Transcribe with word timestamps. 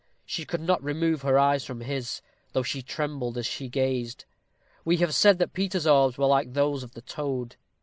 She 0.25 0.45
could 0.45 0.61
not 0.61 0.83
remove 0.83 1.21
her 1.21 1.37
eyes 1.37 1.63
from 1.63 1.81
his, 1.81 2.23
though 2.53 2.63
she 2.63 2.81
trembled 2.81 3.37
as 3.37 3.45
she 3.45 3.69
gazed. 3.69 4.25
We 4.83 4.97
have 4.97 5.13
said 5.13 5.37
that 5.37 5.53
Peter's 5.53 5.85
orbs 5.85 6.17
were 6.17 6.25
like 6.25 6.53
those 6.53 6.81
of 6.81 6.93
the 6.93 7.03
toad. 7.03 7.55